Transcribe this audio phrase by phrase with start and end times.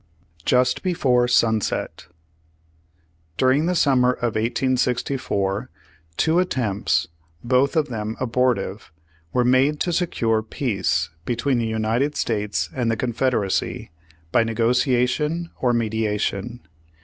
[0.45, 2.07] JUST BEFOEE SUNSET
[3.37, 5.69] During the summer of 1864,
[6.17, 7.07] two attempts,
[7.43, 8.91] both of them abortive,
[9.31, 13.91] were made to secure peace between the United States and the Confederacy,
[14.31, 16.61] by negotiation or mediation.